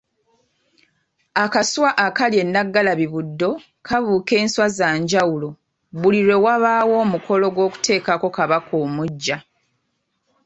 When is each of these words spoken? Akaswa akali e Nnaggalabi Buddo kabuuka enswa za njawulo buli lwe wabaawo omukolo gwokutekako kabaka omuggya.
Akaswa 1.43 1.89
akali 2.05 2.35
e 2.43 2.43
Nnaggalabi 2.47 3.05
Buddo 3.13 3.49
kabuuka 3.87 4.33
enswa 4.41 4.67
za 4.77 4.89
njawulo 5.01 5.49
buli 6.01 6.19
lwe 6.27 6.37
wabaawo 6.45 6.93
omukolo 7.05 7.45
gwokutekako 7.55 8.27
kabaka 8.37 8.71
omuggya. 8.83 9.37